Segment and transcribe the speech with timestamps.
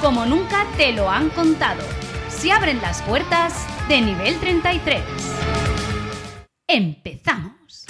[0.00, 1.80] como nunca te lo han contado.
[2.28, 5.02] Se abren las puertas de nivel 33.
[6.68, 7.86] Empezamos.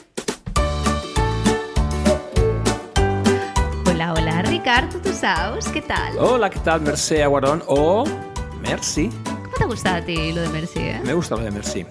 [3.86, 6.18] Hola, hola, Ricardo Tutu Saus, ¿qué tal?
[6.18, 6.80] Hola, ¿qué tal?
[6.80, 8.04] Mercè Guarón o
[8.60, 9.10] Merci.
[9.24, 10.80] ¿Cómo te gusta a ti lo de Mercy?
[10.80, 11.00] eh?
[11.04, 11.84] Me gusta lo de Merci.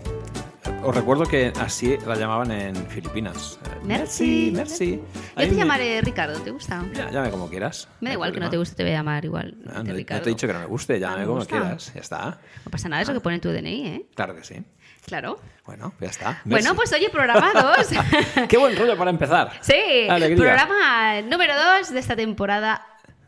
[0.90, 3.60] Os recuerdo que así la llamaban en Filipinas.
[3.64, 5.00] Eh, Merci, Merci.
[5.38, 6.84] Yo te llamaré Ricardo, ¿te gusta?
[6.96, 7.88] Ya, llame como quieras.
[8.02, 9.56] Me da igual que no te guste, te voy a llamar igual.
[9.68, 11.94] Ah, no, te he dicho que no me guste, Ah, llámame me como quieras.
[11.94, 12.40] Ya está.
[12.66, 14.06] No pasa nada, es lo que pone en tu DNI, ¿eh?
[14.16, 14.64] Claro que sí.
[15.06, 15.40] Claro.
[15.64, 16.42] Bueno, ya está.
[16.44, 16.76] Bueno, Merci.
[16.76, 18.48] pues oye, programa 2.
[18.50, 19.52] Qué buen rollo para empezar.
[19.62, 20.38] sí, Alegría.
[20.40, 22.84] programa número 2 de esta temporada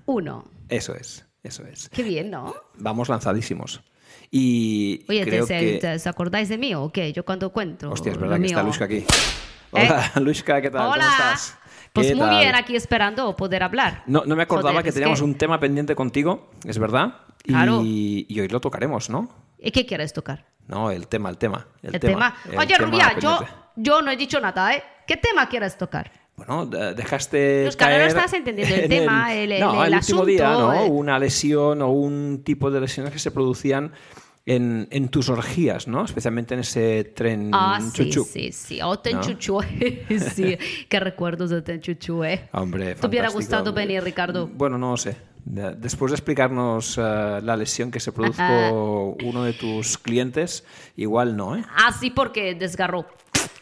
[0.08, 0.52] 1.
[0.68, 1.90] Eso es, eso es.
[1.90, 2.56] Qué bien, ¿no?
[2.80, 3.84] Vamos lanzadísimos.
[4.34, 5.78] Y Oye, ¿te, creo se- que...
[5.80, 7.12] te- ¿os acordáis de mí o qué?
[7.12, 7.92] Yo cuando cuento.
[7.92, 9.06] Hostia, es verdad que está mío- Luisca aquí.
[9.72, 10.82] Hola, Luisca, ¿qué tal?
[10.88, 10.94] Hola.
[11.04, 11.58] ¿Cómo estás?
[11.92, 12.40] Pues ¿Qué muy tal?
[12.40, 14.04] bien, aquí esperando poder hablar.
[14.08, 17.16] No, no me acordaba Joder, que teníamos que- un tema pendiente contigo, es verdad.
[17.44, 17.82] Y, Claro.
[17.84, 19.28] y hoy lo tocaremos, ¿no?
[19.60, 20.46] ¿Y qué quieres tocar?
[20.68, 21.68] No, el tema, el tema.
[21.84, 22.34] El, El, tema.
[22.50, 23.40] el Oye, tema Rubia, yo,
[23.76, 24.82] yo no he dicho nada, ¿eh?
[25.06, 26.10] ¿Qué tema quieres tocar?
[26.46, 27.66] Bueno, de- dejaste.
[27.66, 30.52] Los ahora no caer estás entendiendo el en tema, el- no, el- el último día,
[30.54, 30.86] asunto, ¿no?
[30.86, 33.92] Una lesión o un tipo de lesiones que se producían
[34.46, 36.04] en, en tus orgías, ¿no?
[36.04, 38.24] Especialmente en ese tren Ah, sí, chuchu.
[38.32, 38.80] sí, sí.
[38.82, 39.22] O Ten ¿No?
[39.22, 39.60] Chuchu.
[40.36, 40.58] sí,
[40.90, 42.50] qué recuerdos de Ten Chuchu, ¿eh?
[42.54, 44.48] Hombre, ¿Te hubiera gustado venir, Ricardo?
[44.48, 45.16] Bueno, no lo sé.
[45.46, 47.02] De- Después de explicarnos eh,
[47.44, 50.64] la lesión que se produjo uno de tus clientes,
[50.96, 51.64] igual no, ¿eh?
[51.86, 53.06] Así porque desgarró.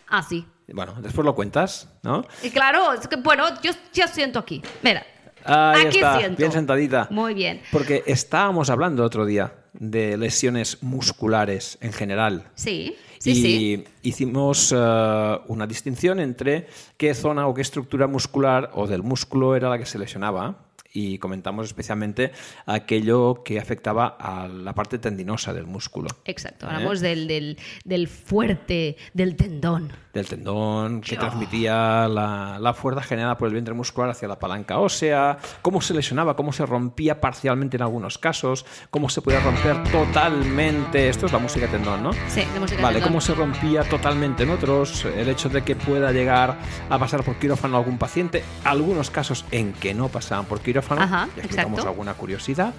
[0.10, 0.46] Así.
[0.74, 2.26] Bueno, después lo cuentas, ¿no?
[2.44, 4.62] Y claro, es que, bueno, yo ya siento aquí.
[4.82, 5.06] Mira.
[5.46, 6.38] Ahí aquí está, siento.
[6.38, 7.08] bien sentadita.
[7.12, 7.62] Muy bien.
[7.72, 12.50] Porque estábamos hablando otro día de lesiones musculares en general.
[12.56, 13.84] Sí, sí, y sí.
[14.02, 19.70] hicimos eh, una distinción entre qué zona o qué estructura muscular o del músculo era
[19.70, 20.69] la que se lesionaba.
[20.92, 22.32] Y comentamos especialmente
[22.66, 26.08] aquello que afectaba a la parte tendinosa del músculo.
[26.26, 26.66] Exacto.
[26.66, 26.70] ¿Eh?
[26.72, 29.92] Hablamos del, del, del fuerte, del tendón.
[30.14, 31.20] Del tendón que Yo.
[31.22, 35.94] transmitía la, la fuerza generada por el vientre muscular hacia la palanca ósea, cómo se
[35.94, 41.10] lesionaba, cómo se rompía parcialmente en algunos casos, cómo se podía romper totalmente.
[41.10, 42.14] Esto es la música tendón, ¿no?
[42.28, 43.10] Sí, de música Vale, tendón.
[43.12, 46.58] cómo se rompía totalmente en otros, el hecho de que pueda llegar
[46.90, 51.28] a pasar por quirófano algún paciente, algunos casos en que no pasaban por quirófano, Ajá,
[51.36, 52.74] ya explicamos alguna curiosidad.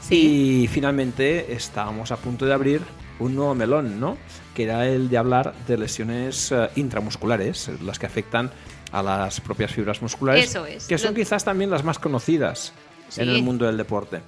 [0.00, 0.62] Sí.
[0.64, 2.82] Y finalmente estábamos a punto de abrir
[3.20, 4.16] un nuevo melón, ¿no?
[4.54, 8.50] Que era el de hablar de lesiones eh, intramusculares, las que afectan
[8.90, 10.86] a las propias fibras musculares, Eso es.
[10.86, 12.72] que son Lo- quizás también las más conocidas
[13.16, 14.20] en el mundo del deporte.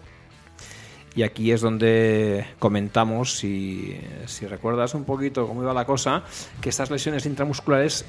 [1.17, 3.97] Y aquí es donde comentamos, si,
[4.27, 6.23] si recuerdas un poquito cómo iba la cosa,
[6.61, 8.05] que estas lesiones intramusculares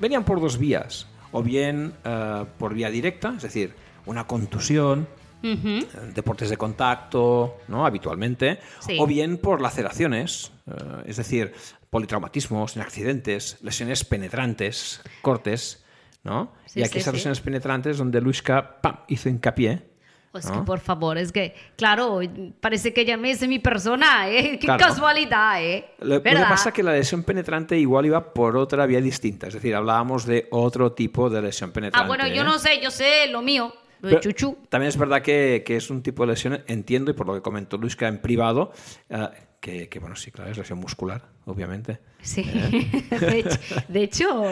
[0.00, 1.06] venían por dos vías.
[1.30, 3.74] O bien eh, por vía directa, es decir,
[4.06, 5.08] una contusión,
[5.42, 7.84] eh, deportes de contacto, ¿no?
[7.84, 8.60] Habitualmente.
[8.80, 8.96] Sí.
[9.00, 11.52] O bien por laceraciones, eh, es decir,
[11.90, 15.84] politraumatismos, accidentes, lesiones penetrantes, cortes,
[16.24, 16.52] ¿no?
[16.66, 19.90] Sí, y aquí sí, esas lesiones penetrantes donde Luisca pam, hizo hincapié.
[20.32, 20.60] Pues ¿no?
[20.60, 22.20] que por favor, es que, claro,
[22.60, 24.52] parece que llamé mi persona, ¿eh?
[24.60, 24.82] Qué Claro.
[24.86, 25.90] casualidad, ¿eh?
[26.00, 29.48] Lo, lo que pasa es que la lesión penetrante igual iba por otra vía distinta,
[29.48, 32.02] es decir, hablábamos de otro tipo de lesión penetrante.
[32.02, 32.44] Ah, bueno, yo ¿eh?
[32.44, 34.58] no sé, yo sé lo mío, Pero chuchu.
[34.68, 37.40] También es verdad que, que es un tipo de lesión, entiendo, y por lo que
[37.40, 38.72] comentó Luisca en privado,
[39.08, 39.28] eh,
[39.60, 42.00] que, que, bueno, sí, claro, es lesión muscular, obviamente.
[42.20, 43.08] Sí, ¿Eh?
[43.20, 43.58] de, hecho,
[43.88, 44.42] de hecho,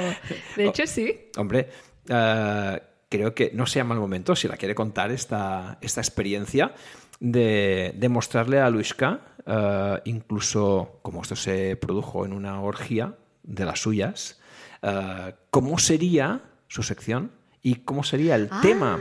[0.57, 1.31] de hecho sí.
[1.37, 1.69] Hombre,
[2.09, 6.73] eh, creo que no sea mal momento, si la quiere contar, esta, esta experiencia
[7.19, 13.65] de, de mostrarle a Luisca, eh, incluso como esto se produjo en una orgía de
[13.65, 14.39] las suyas,
[15.51, 17.33] cómo sería su sección
[17.63, 18.99] y cómo sería el Ah, tema.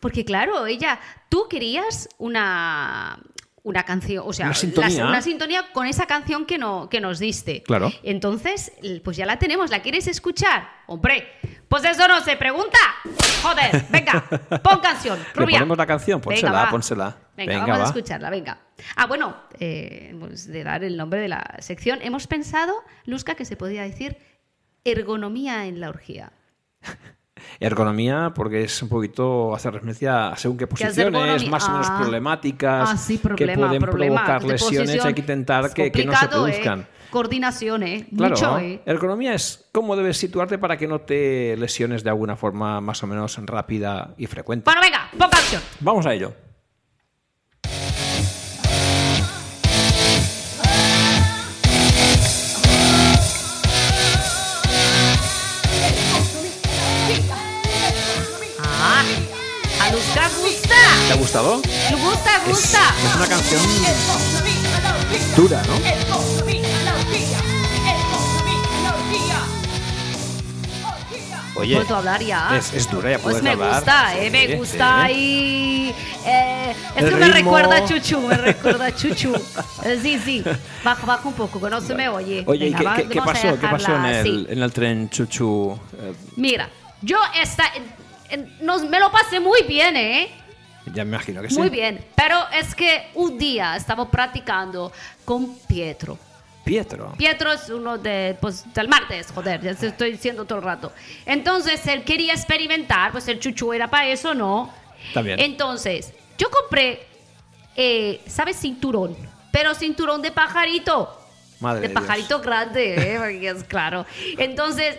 [0.00, 3.18] Porque claro, ella, tú querías una,
[3.62, 5.06] una canción, o sea, Una sintonía.
[5.06, 7.62] una sintonía con esa canción que, no, que nos diste.
[7.62, 7.90] Claro.
[8.02, 8.72] Entonces,
[9.02, 10.68] pues ya la tenemos, ¿la quieres escuchar?
[10.86, 11.28] Hombre,
[11.68, 12.78] pues eso no se pregunta.
[13.42, 14.24] Joder, venga,
[14.62, 15.18] pon canción.
[15.18, 15.58] ¿Le Rubia.
[15.58, 16.20] ponemos la canción?
[16.20, 17.16] Pónsela, Venga, pónsela.
[17.36, 17.82] Venga, Venga, vamos va.
[17.84, 18.58] a escucharla, venga.
[18.96, 21.98] Ah, bueno, eh, hemos de dar el nombre de la sección.
[22.02, 22.74] Hemos pensado,
[23.06, 24.16] Luzca, que se podía decir
[24.84, 26.32] ergonomía en la orgía.
[27.60, 31.72] Ergonomía, porque es un poquito hacer referencia a según qué ¿Qué es posiciones, más o
[31.72, 31.98] menos Ah.
[32.00, 34.24] problemáticas, Ah, sí, que pueden problema.
[34.24, 36.50] provocar lesiones, hay que intentar que, que no se complicado, ¿eh?
[36.52, 36.86] produzcan.
[37.10, 38.06] Coordinación, ¿eh?
[38.16, 38.80] Claro, Mucho, ¿eh?
[38.86, 43.06] ergonomía es cómo debes situarte para que no te lesiones de alguna forma más o
[43.06, 44.64] menos rápida y frecuente.
[44.64, 45.62] Bueno, venga, poca acción.
[45.80, 46.34] Vamos a ello.
[61.06, 61.60] ¿Te ha gustado?
[61.90, 62.94] Le gusta, Es, gusta.
[63.04, 63.62] es una canción
[65.36, 65.74] dura, ¿no?
[71.56, 72.56] Oye, ¿Puedo hablar ya?
[72.58, 73.76] es, es dura, ya puedes Pues me hablar.
[73.76, 75.12] gusta, eh, me Sí, gusta sí.
[75.14, 75.94] y...
[76.26, 77.34] eh, es El que me ritmo.
[77.56, 79.32] recuerda a Chuchu, me recuerda a Chuchu.
[79.84, 80.42] Eh, sí, sí,
[80.82, 82.42] baja, baja un poco, que no se me oye.
[82.46, 83.60] Oye, ¿y Venga, qué, va- qué- pasó?
[83.60, 84.46] ¿Qué pasó en el, así.
[84.48, 85.78] en el tren Chuchu?
[86.00, 86.68] Eh, Mira,
[87.02, 87.64] yo esta,
[88.30, 90.28] en- nos- me lo pasé muy bien, ¿eh?
[90.92, 91.58] Ya me imagino que sí.
[91.58, 94.92] Muy bien, pero es que un día estaba practicando
[95.24, 96.18] con Pietro.
[96.64, 97.12] Pietro.
[97.18, 100.92] Pietro es uno de, pues, del martes, joder, ya se estoy diciendo todo el rato.
[101.26, 104.72] Entonces él quería experimentar, pues el chuchu era para eso, ¿no?
[105.08, 105.38] Está bien.
[105.40, 107.06] Entonces, yo compré,
[107.76, 108.58] eh, ¿sabes?
[108.58, 109.14] Cinturón,
[109.52, 111.20] pero cinturón de pajarito.
[111.60, 113.50] Madre de de pajarito grande, ¿eh?
[113.50, 114.06] Es claro.
[114.38, 114.96] Entonces,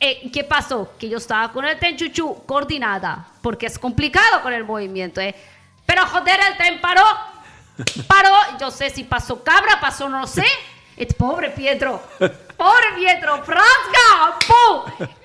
[0.00, 0.92] eh, ¿qué pasó?
[0.98, 5.34] Que yo estaba con el tren chuchu coordinada, porque es complicado con el movimiento, ¿eh?
[5.84, 7.04] Pero joder, el tren paró.
[8.06, 10.44] Paró, yo sé si pasó cabra, pasó no sé.
[10.96, 12.02] Es pobre Pietro.
[12.18, 13.42] Pobre Pietro.
[13.44, 14.38] ¡Frasca!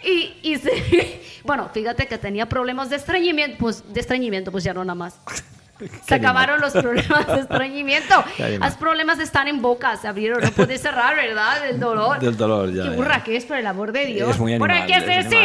[0.03, 0.61] Y, y
[1.43, 3.57] bueno, fíjate que tenía problemas de estreñimiento.
[3.57, 5.19] Pues de estreñimiento, pues ya no nada más.
[6.05, 8.23] Se acabaron los problemas de estreñimiento.
[8.59, 11.61] Los problemas están en boca, se abrieron, no puede cerrar, ¿verdad?
[11.63, 12.19] Del dolor.
[12.19, 12.95] Del dolor, ya, Qué ya.
[12.95, 14.29] burra que es, por el amor de Dios.
[14.31, 14.87] Es muy ¿Por animal.
[14.87, 15.35] qué es es así?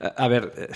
[0.00, 0.14] animal.
[0.16, 0.68] A ver, eh,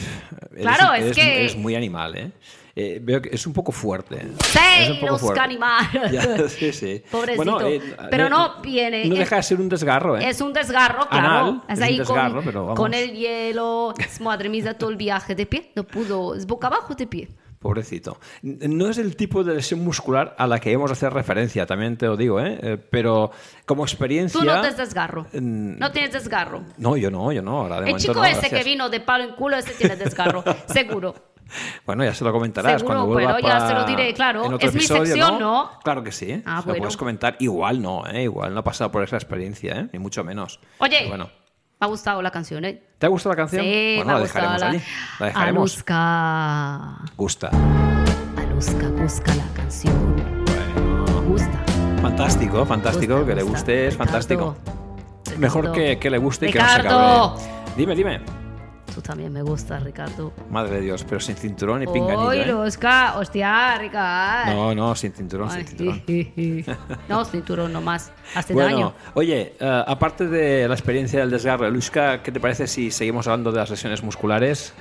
[0.52, 2.32] eres- Claro, es eres- que- eres muy animal, ¿eh?
[2.74, 4.16] Eh, Veo que es un poco fuerte.
[4.16, 5.58] es un Sí, poco los fuerte.
[6.10, 7.02] Ya, sí, sí.
[7.10, 7.44] Pobrecito.
[7.44, 7.80] Bueno, eh,
[8.10, 9.04] pero no viene.
[9.04, 10.28] No es- deja de ser un desgarro, ¿eh?
[10.28, 11.26] Es un desgarro, claro.
[11.28, 12.76] Anal, es es ahí un con, desgarro, pero vamos.
[12.78, 13.94] con el hielo.
[14.20, 15.70] Madre mía, todo el viaje de pie.
[15.76, 16.34] No pudo.
[16.34, 17.28] Es boca abajo de pie.
[17.62, 18.18] Pobrecito.
[18.42, 21.96] No es el tipo de lesión muscular a la que hemos de hacer referencia, también
[21.96, 22.58] te lo digo, ¿eh?
[22.60, 23.30] Eh, Pero
[23.64, 24.40] como experiencia...
[24.40, 25.26] Tú no tienes desgarro.
[25.32, 26.64] No tienes desgarro.
[26.76, 27.60] No, yo no, yo no.
[27.60, 28.62] Ahora de El chico no, ese gracias.
[28.62, 30.42] que vino de palo en culo, ese tiene desgarro.
[30.66, 31.14] Seguro.
[31.86, 34.58] Bueno, ya se lo comentarás Seguro, cuando vuelva bueno, ya se lo diré, claro.
[34.58, 35.70] Es mi episodio, sección, ¿no?
[35.84, 36.42] Claro que sí.
[36.44, 37.36] Ah, se lo puedes comentar.
[37.38, 38.24] Igual no, ¿eh?
[38.24, 39.88] Igual no ha pasado por esa experiencia, ¿eh?
[39.92, 40.58] Ni mucho menos.
[40.78, 41.41] Oye, Pero bueno.
[41.82, 42.80] Me ha gustado la canción, ¿eh?
[42.96, 43.64] ¿Te ha gustado la canción?
[43.64, 44.68] Sí, bueno, me ha la dejaremos la...
[44.68, 44.82] allí.
[45.18, 45.72] La dejaremos.
[45.72, 47.12] Aluska.
[47.16, 47.50] Gusta.
[48.36, 50.16] Aluska, busca la canción.
[50.46, 51.22] Bueno.
[51.22, 51.64] Gusta.
[52.00, 53.14] Fantástico, fantástico.
[53.14, 54.56] Gusta, que le guste es fantástico.
[55.24, 55.40] Ricardo.
[55.40, 57.42] Mejor que, que le guste y que no se cabre.
[57.76, 58.41] Dime, dime.
[58.94, 60.32] Tú también me gusta, Ricardo.
[60.50, 62.52] Madre de Dios, pero sin cinturón ni pinganillo, Oye, ¿eh?
[62.52, 64.52] Oscar, hostia, Ricardo.
[64.54, 66.02] No, no, sin cinturón, sin Ay, cinturón.
[66.06, 66.64] ji, ji.
[67.08, 68.12] No, cinturón nomás.
[68.34, 68.94] Hace Bueno, daño.
[69.14, 73.50] oye, eh, aparte de la experiencia del desgarro, Luisca, ¿qué te parece si seguimos hablando
[73.50, 74.74] de las lesiones musculares?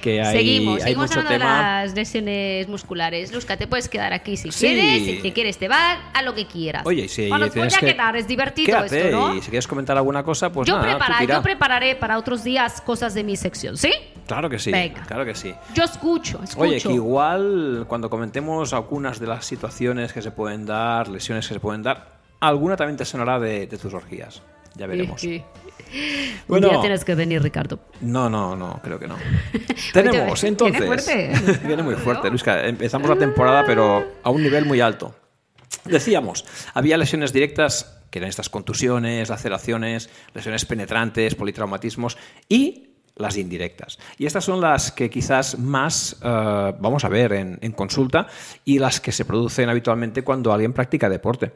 [0.00, 1.56] Que hay, seguimos, hay seguimos mucho hablando tema.
[1.80, 3.32] de las lesiones musculares.
[3.32, 4.66] Luzca, te puedes quedar aquí si Sí.
[4.66, 5.02] quieres.
[5.04, 6.84] Si te quieres, te vas a lo que quieras.
[6.86, 7.86] Oye, y si bueno, pues tienes ya que...
[7.94, 9.34] quedar, es divertido Quédate, esto, ¿no?
[9.34, 11.34] y si quieres comentar alguna cosa, pues yo, nada, tú prepara- tira.
[11.36, 13.92] yo prepararé para otros días cosas de mi sección, ¿sí?
[14.26, 15.02] Claro que sí, Venga.
[15.06, 15.54] claro que sí.
[15.74, 16.60] Yo escucho, escucho.
[16.60, 21.54] Oye, que igual cuando comentemos algunas de las situaciones que se pueden dar, lesiones que
[21.54, 24.40] se pueden dar, alguna también te sonará de, de tus orgías.
[24.74, 25.20] Ya veremos.
[26.46, 26.68] Bueno.
[26.68, 27.80] Día tienes que venir, Ricardo.
[28.00, 29.16] No, no, no, creo que no.
[29.92, 30.80] Tenemos, entonces.
[30.80, 31.58] viene fuerte.
[31.66, 32.64] Viene muy fuerte, Luisca.
[32.64, 35.14] Empezamos la temporada, pero a un nivel muy alto.
[35.84, 42.16] Decíamos, había lesiones directas, que eran estas contusiones, laceraciones, lesiones penetrantes, politraumatismos
[42.48, 43.98] y las indirectas.
[44.18, 48.26] Y estas son las que quizás más eh, vamos a ver en, en consulta
[48.64, 51.52] y las que se producen habitualmente cuando alguien practica deporte.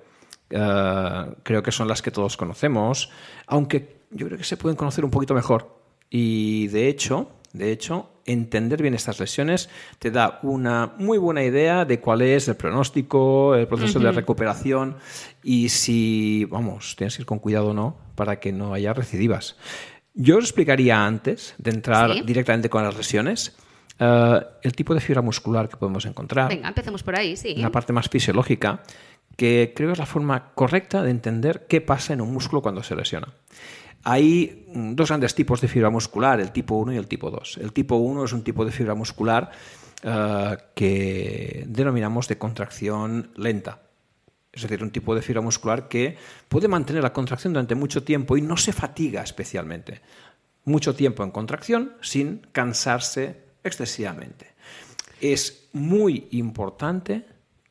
[0.50, 3.10] Eh, creo que son las que todos conocemos,
[3.46, 5.76] aunque yo creo que se pueden conocer un poquito mejor.
[6.10, 11.84] Y de hecho, de hecho, entender bien estas lesiones te da una muy buena idea
[11.84, 14.96] de cuál es el pronóstico, el proceso de recuperación
[15.42, 19.56] y si, vamos, tienes que ir con cuidado o no para que no haya recidivas.
[20.14, 22.22] Yo os explicaría antes de entrar Sí.
[22.24, 23.56] directamente con las lesiones
[23.98, 27.54] eh, el tipo de fibra muscular que podemos encontrar Venga, empecemos por ahí, sí.
[27.56, 28.82] la parte más fisiológica,
[29.36, 32.82] que creo que es la forma correcta de entender qué pasa en un músculo cuando
[32.82, 33.34] se lesiona.
[34.04, 37.58] Hay mm, dos grandes tipos de fibra muscular, el tipo 1 y el tipo 2.
[37.58, 39.50] El tipo 1 es un tipo de fibra muscular
[40.02, 43.80] eh, que denominamos de contracción lenta.
[44.52, 46.16] Es decir, un tipo de fibra muscular que
[46.48, 50.00] puede mantener la contracción durante mucho tiempo y no se fatiga especialmente.
[50.66, 54.54] mucho tiempo en contracción sin cansarse excesivamente.
[55.20, 57.26] Es muy importante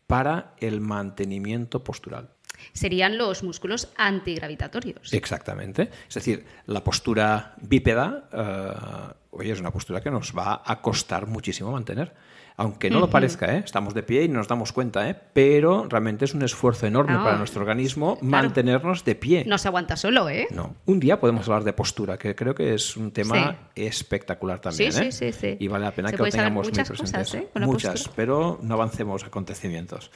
[0.08, 2.30] para el mantenimiento postural.
[2.72, 5.14] Serían los músculos antigravitatorios.
[5.14, 5.90] Exactamente.
[6.08, 11.28] Es decir, la postura bípeda, eh, oye, es una postura que nos va a costar
[11.28, 12.14] muchísimo mantener
[12.58, 13.64] aunque no lo parezca, ¿eh?
[13.66, 15.16] estamos de pie y nos damos cuenta, ¿eh?
[15.34, 19.44] pero realmente es un esfuerzo enorme para nuestro organismo mantenernos de pie.
[19.46, 20.48] No se aguanta solo, ¿eh?
[20.52, 20.76] No.
[20.86, 24.92] Un día podemos hablar de postura, que creo que es un tema espectacular también.
[24.92, 25.12] Sí, ¿eh?
[25.12, 27.34] sí, sí, Y vale la pena que lo tengamos muy presentes.
[27.34, 27.48] ¿eh?
[27.62, 30.12] muchas, pero no avancemos acontecimientos.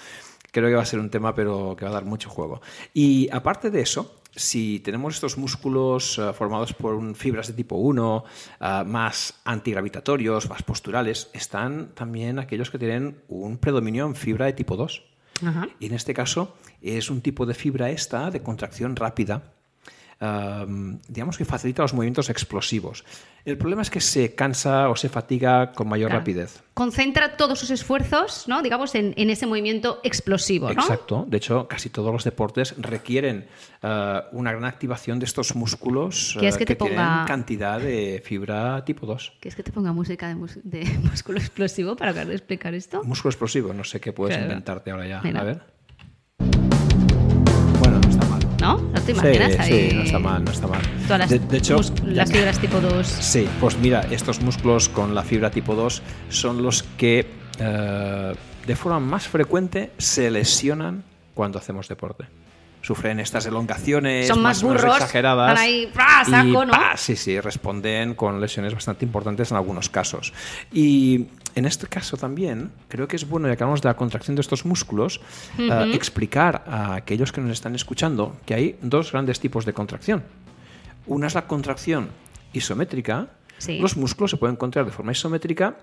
[0.52, 2.62] Creo que va a ser un tema, pero que va a dar mucho juego.
[2.94, 8.24] Y aparte de eso, si tenemos estos músculos eh, formados por fibras de tipo 1,
[8.60, 14.54] eh, más antigravitatorios, más posturales, están también aquellos que tienen un predominio en fibra de
[14.54, 15.04] tipo 2.
[15.80, 19.54] Y en este caso es un tipo de fibra esta de contracción rápida
[20.20, 23.04] digamos que facilita los movimientos explosivos.
[23.46, 26.62] El problema es que se cansa o se fatiga con mayor rapidez.
[26.74, 28.62] Concentra todos sus esfuerzos, ¿no?
[28.62, 30.70] digamos, en, ese movimiento explosivo.
[30.70, 31.26] Exacto.
[31.30, 33.48] De hecho, casi todos los deportes requieren
[33.84, 39.06] eh, una gran activación de estos músculos que, es que, tienen cantidad de fibra tipo
[39.06, 39.38] 2.
[39.40, 43.02] ¿Quieres que te ponga música de, músculo explosivo para acabar de explicar esto?
[43.06, 45.20] Músculo explosivo, no sé qué puedes inventarte ahora ya.
[45.20, 45.77] A ver.
[48.68, 48.78] ¿No?
[48.94, 50.82] ¿No te imaginas sí, Sí, no está mal, no está mal.
[51.50, 53.08] de, hecho, las fibras tipo 2.
[53.08, 57.28] Sí, pues mira, estos músculos con la fibra tipo 2 son los que
[57.60, 62.26] eh, de forma más frecuente se lesionan cuando hacemos deporte
[62.82, 65.60] sufren estas elongaciones Son más, burros, exageradas.
[65.60, 65.92] ahí,
[66.26, 66.74] saco, ¿no?
[66.96, 70.32] sí, sí, responden con lesiones bastante importantes en algunos casos.
[70.72, 71.26] Y
[71.58, 74.42] en este caso también creo que es bueno, ya que hablamos de la contracción de
[74.42, 75.20] estos músculos,
[75.58, 80.24] eh, explicar a aquellos que nos están escuchando que hay dos grandes tipos de contracción.
[81.08, 82.10] Una es la contracción
[82.54, 83.28] isométrica.
[83.80, 85.76] Los músculos se pueden contraer de forma isométrica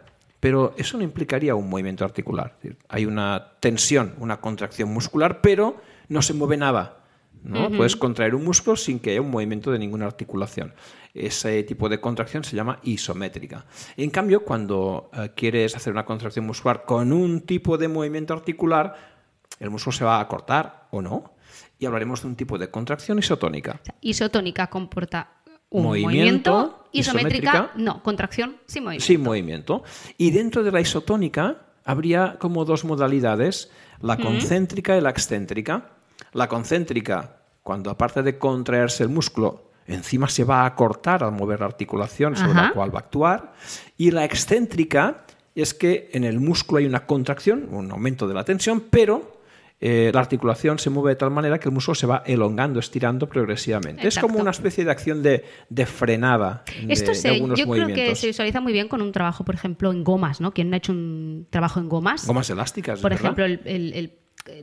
[0.45, 2.59] pero eso no implicaría un movimiento articular.
[2.91, 6.99] Hay una tensión, una contracción muscular, pero no se mueve nada.
[7.45, 7.71] ¿No?
[7.71, 10.75] Puedes contraer un músculo sin que haya un movimiento de ninguna articulación.
[11.13, 13.67] Ese tipo de contracción se llama isométrica.
[13.97, 18.97] En cambio, cuando eh, quieres hacer una contracción muscular con un tipo de movimiento articular,
[19.61, 21.35] el músculo se va a cortar o no.
[21.79, 23.81] Y hablaremos de un tipo de contracción isotónica.
[24.01, 25.35] isotónica comporta
[25.71, 29.07] un movimiento, isométrica, no, contracción sin movimiento.
[29.07, 29.83] Sin movimiento.
[30.17, 33.71] Y dentro de la isotónica habría como dos modalidades,
[34.01, 35.91] la concéntrica y la excéntrica.
[36.35, 41.61] La concéntrica, cuando aparte de contraerse el músculo, encima se va a cortar al mover
[41.61, 43.53] la articulación sobre la cual va a actuar.
[43.97, 45.25] Y la excéntrica
[45.55, 49.35] es que en el músculo hay una contracción, un aumento de la tensión, pero
[49.81, 53.29] eh, la articulación se mueve de tal manera que el músculo se va elongando, estirando
[53.29, 54.09] progresivamente.
[54.09, 55.45] Es como una especie de acción de,
[55.87, 60.03] frenada Esto yo creo que se visualiza muy bien con un trabajo, por ejemplo, en
[60.03, 60.53] gomas, ¿no?
[60.53, 62.27] ¿Quién ha hecho un trabajo en gomas?
[62.27, 64.13] Gomas elásticas, Por ejemplo, el,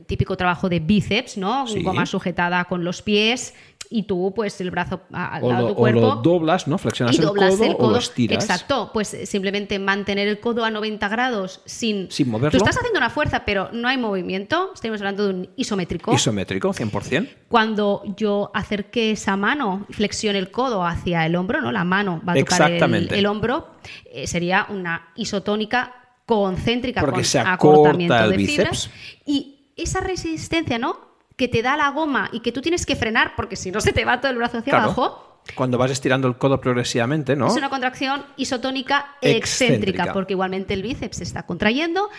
[0.06, 1.64] típico trabajo de bíceps, ¿no?
[1.82, 3.54] Goma sujetada con los pies
[3.92, 6.00] y tú, pues, el brazo al lado de tu cuerpo.
[6.00, 6.78] O lo doblas, ¿no?
[6.78, 8.42] Flexionas el, codo, o lo estiras.
[8.42, 8.90] Exacto.
[8.92, 12.10] Pues simplemente mantener el codo a 90 grados sin...
[12.10, 12.58] Sin moverlo.
[12.58, 14.70] Tú estás haciendo una fuerza, pero no hay movimiento.
[14.74, 16.14] Estamos hablando de un isométrico.
[16.14, 17.28] Isométrico, 100%.
[17.48, 21.70] Cuando yo acerque esa mano, flexione el codo hacia el hombro, ¿no?
[21.70, 23.74] La mano va a tocar el, hombro.
[24.06, 28.90] Eh, sería una isotónica concéntrica Porque con se acortamiento el de bíceps.
[29.26, 31.12] Y esa resistencia, ¿no?
[31.36, 33.92] que te da la goma y que tú tienes que frenar porque si no se
[33.92, 35.40] te va todo el brazo hacia abajo.
[35.56, 37.48] Cuando vas estirando el codo progresivamente, ¿no?
[37.48, 42.10] Es una contracción isotónica excéntrica, porque igualmente el bíceps se está contrayendo,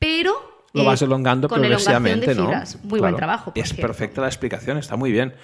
[0.00, 2.50] pero lo vas eh, elongando progresivamente, ¿no?
[2.82, 3.52] Muy buen trabajo.
[3.54, 5.34] Es perfecta la explicación, está muy bien.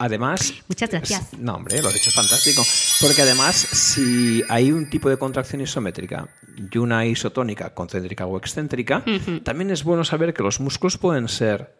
[0.00, 0.54] Además.
[0.66, 1.34] Muchas gracias.
[1.38, 2.62] no, hombre, lo has hecho fantástico.
[3.02, 6.26] Porque además, si hay un tipo de contracción isométrica
[6.72, 9.04] y una isotónica, concéntrica o excéntrica,
[9.44, 11.74] también es bueno saber que los músculos pueden ser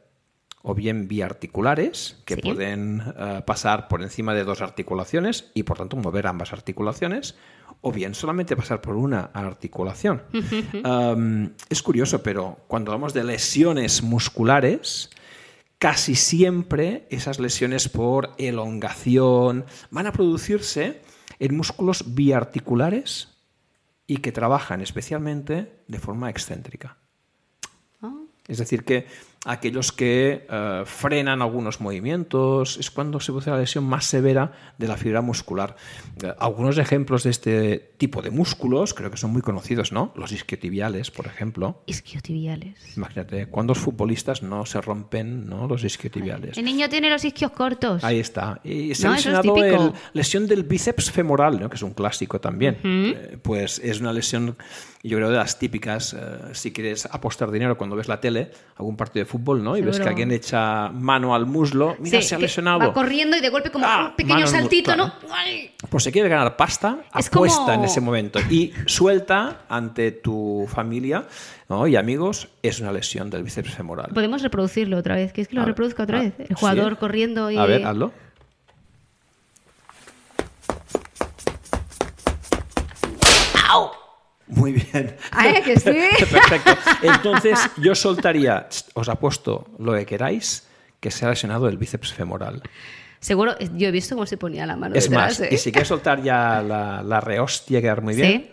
[0.60, 5.96] o bien biarticulares, que pueden eh, pasar por encima de dos articulaciones y por tanto
[5.96, 7.36] mover ambas articulaciones,
[7.80, 10.22] o bien solamente pasar por una articulación.
[11.70, 15.08] es curioso, pero cuando hablamos de lesiones musculares,
[15.80, 21.00] casi siempre esas lesiones por elongación van a producirse
[21.38, 23.38] en músculos biarticulares
[24.06, 26.99] y que trabajan especialmente de forma excéntrica.
[28.46, 29.06] Es decir, que
[29.47, 34.87] aquellos que eh, frenan algunos movimientos, es cuando se produce la lesión más severa de
[34.87, 35.76] la fibra muscular.
[36.23, 40.12] Eh, algunos ejemplos de este tipo de músculos creo que son muy conocidos, ¿no?
[40.14, 41.82] Los isquiotibiales, por ejemplo.
[41.87, 42.97] Isquiotibiales.
[42.97, 45.66] Imagínate, ¿cuántos futbolistas no se rompen ¿no?
[45.66, 46.59] los isquiotibiales?
[46.59, 48.04] El niño tiene los isquios cortos.
[48.04, 48.61] Ahí está.
[48.62, 49.85] Y se No, ha es lesionado típico.
[49.87, 51.70] el lesión del bíceps femoral, ¿no?
[51.70, 52.76] que es un clásico también.
[52.85, 54.56] Eh, pues es una lesión,
[55.02, 56.12] yo creo, de las típicas.
[56.14, 56.18] eh,
[56.52, 59.76] si quieres apostar dinero cuando ves la tele, algún partido de fútbol, ¿no?
[59.76, 62.80] Y ves que alguien echa mano al muslo, mira, Sí, se ha que lesionado.
[62.80, 65.12] Va corriendo y de golpe como Ah, un pequeño saltito, claro.
[65.22, 65.28] ¿no?
[65.34, 65.70] ¡Ay!
[65.88, 70.66] Pues se quiere ganar pasta, Es apuesta como- en ese momento y suelta ante tu
[70.68, 71.25] familia
[71.68, 71.87] ¿no?
[71.87, 74.10] y amigos, es una lesión del bíceps femoral.
[74.12, 75.32] Podemos reproducirlo otra vez.
[75.32, 76.34] ¿Quieres que lo A ver, reproduzca otra ah, vez?
[76.40, 76.54] El sí.
[76.54, 77.56] jugador corriendo y...
[77.56, 78.12] A ver, hazlo.
[84.50, 85.16] Muy bien.
[85.30, 85.62] Ah, ¿eh?
[85.64, 85.90] que sí.
[86.19, 86.76] Perfecto.
[87.02, 90.69] Entonces, yo soltaría, os apuesto lo que queráis,
[91.00, 92.62] que se ha lesionado el bíceps femoral.
[93.21, 95.49] Seguro, yo he visto cómo se ponía la mano Es detrás, más, ¿eh?
[95.52, 98.50] y si quieres soltar ya la, la rehostia, quedar muy Sí.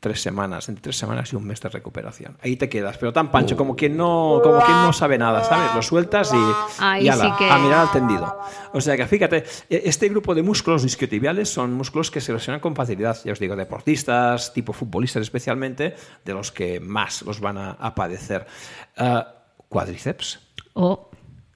[0.00, 2.36] Tres semanas, entre tres semanas y un mes de recuperación.
[2.42, 5.74] Ahí te quedas, pero tan pancho, como quien no, como quien no sabe nada, ¿sabes?
[5.74, 8.38] Lo sueltas y, y ala, sí que- a mirar al tendido.
[8.72, 9.38] O sea que fíjate,
[9.68, 13.40] e- este grupo de músculos isquiotibiales son músculos que se lesionan con facilidad, ya os
[13.40, 18.46] digo, deportistas, tipo futbolistas especialmente, de los que más los van a, a padecer.
[18.96, 19.34] Ah,
[19.68, 20.38] cuádriceps.
[20.74, 21.10] O,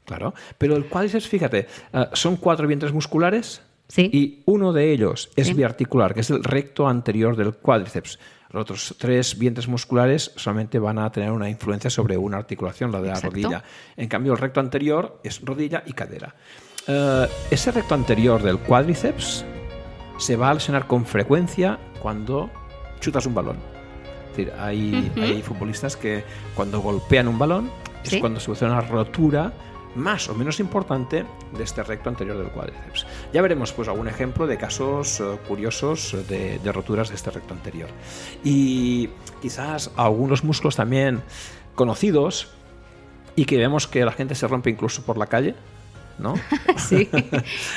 [0.04, 4.08] Claro, pero el cuádriceps, fíjate, eh, son cuatro vientres musculares Sí.
[4.10, 5.52] y uno de ellos es Sí.
[5.52, 8.18] biarticular, que es el recto anterior del cuádriceps.
[8.50, 13.02] Los otros tres vientres musculares solamente van a tener una influencia sobre una articulación, la
[13.02, 13.62] de la rodilla.
[13.98, 16.34] En cambio, el recto anterior es rodilla y cadera.
[16.86, 19.44] Eh, ese recto anterior del cuádriceps
[20.18, 22.48] se va a lesionar con frecuencia cuando
[22.98, 23.56] chutas un balón.
[24.30, 27.70] Es decir, hay, futbolistas que cuando golpean un balón
[28.04, 28.20] es Sí.
[28.20, 29.52] cuando se produce una rotura
[29.94, 31.24] más o menos importante
[31.56, 33.06] de este recto anterior del cuádriceps.
[33.32, 37.30] Ya veremos pues algún ejemplo de casos eh, curiosos eh, de, de roturas de este
[37.30, 37.88] recto anterior.
[38.44, 39.08] Y
[39.40, 41.22] quizás algunos músculos también
[41.74, 42.48] conocidos
[43.36, 45.54] y que vemos que la gente se rompe incluso por la calle,
[46.18, 46.34] ¿no?
[46.76, 47.08] sí.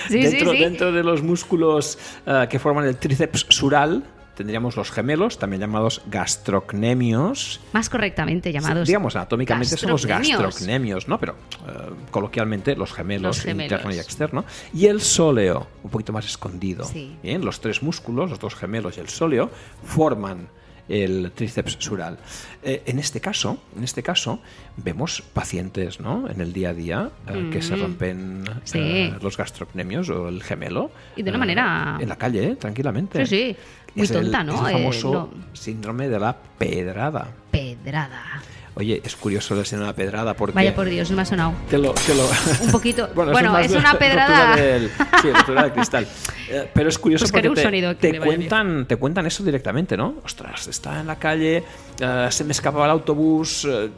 [0.08, 0.63] sí, dentro, sí, sí.
[0.63, 4.04] dentro de los músculos eh, que forman el tríceps sural
[4.36, 7.60] tendríamos los gemelos, también llamados gastrocnemios.
[7.74, 8.88] Más correctamente llamados.
[8.88, 11.08] Digamos, anatómicamente son los gastrocnemios.
[11.08, 11.19] ¿no?
[11.19, 11.36] Pero
[11.67, 13.71] eh, coloquialmente los gemelos, Los gemelos.
[13.71, 14.45] interno y externo.
[14.74, 16.84] Y el sóleo, un poquito más escondido.
[16.86, 17.17] Sí.
[17.24, 19.50] Bien, los tres músculos, los dos gemelos y el sóleo,
[19.84, 20.48] forman
[20.88, 22.17] el tríceps sural.
[22.63, 24.39] Eh, en este caso, en este caso,
[24.78, 26.30] vemos pacientes, ¿no?
[26.30, 27.82] En el día a día eh, que se Mm.
[27.82, 28.80] rompen Sí.
[28.80, 30.91] eh, los gastrocnemios o el gemelo.
[31.15, 33.26] Y de una eh, manera- En la calle, eh, tranquilamente.
[33.26, 33.58] Sí, sí.
[33.95, 34.67] Muy Es el- tonta, es ¿no?
[34.67, 35.56] el Eh, famoso no.
[35.56, 37.28] síndrome de la pedrada.
[37.52, 38.41] Pedrada.
[38.77, 40.53] Oye, es curioso el la pedrada porque...
[40.53, 41.53] Vaya por Dios, no me ha sonado.
[41.69, 42.27] Te lo, te lo-
[42.65, 43.09] Un poquito.
[43.15, 44.55] Bueno, es una pedrada.
[44.55, 44.89] del-
[45.21, 45.29] sí,
[45.63, 46.07] de cristal.
[46.49, 47.61] Eh, pero es curioso Buscaré porque
[47.95, 48.23] te, bien.
[48.23, 50.15] cuentan, te cuentan eso directamente, ¿no?
[50.25, 51.63] Ostras, está en la calle,
[51.99, 53.89] eh, se me escapaba el autobús, eh,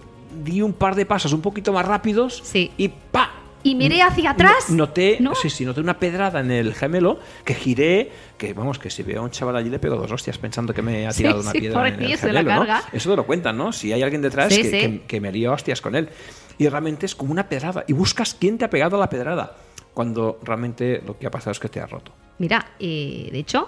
[0.44, 2.72] di un par de pasos un poquito más rápidos Sí.
[2.78, 3.32] y ¡pa!
[3.68, 4.70] Y miré hacia atrás.
[4.70, 5.36] No- Noté, ¿No?
[5.36, 9.20] sí, sí, noté una pedrada en el gemelo que giré, que vamos, que si veo
[9.22, 11.52] a un chaval allí le pego dos hostias pensando que me ha Sí, tirado una
[11.52, 12.74] sí, piedra en el gemelo, ¿no?
[12.94, 13.72] Eso te lo cuentan, ¿no?
[13.74, 14.78] Si hay alguien detrás Sí, que, sí.
[14.80, 16.10] que- que me lío a hostias con él.
[16.58, 17.84] Y realmente es como una pedrada.
[17.88, 19.56] Y buscas quién te ha pegado la pedrada.
[19.94, 22.12] Cuando realmente lo que ha pasado es que te ha roto.
[22.40, 23.68] Mira, eh, de hecho,